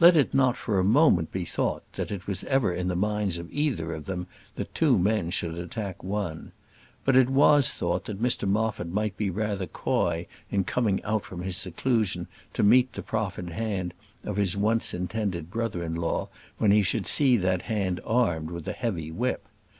[0.00, 3.38] Let it not for a moment be thought that it was ever in the minds
[3.38, 6.50] of either of them that two men should attack one.
[7.04, 11.42] But it was thought that Mr Moffat might be rather coy in coming out from
[11.42, 13.94] his seclusion to meet the proffered hand
[14.24, 18.66] of his once intended brother in law when he should see that hand armed with
[18.66, 19.46] a heavy whip.